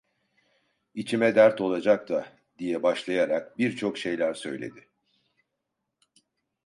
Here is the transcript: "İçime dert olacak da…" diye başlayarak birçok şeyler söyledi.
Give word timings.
"İçime 0.93 1.35
dert 1.35 1.61
olacak 1.61 2.09
da…" 2.09 2.25
diye 2.59 2.83
başlayarak 2.83 3.57
birçok 3.57 3.97
şeyler 3.97 4.33
söyledi. 4.33 4.87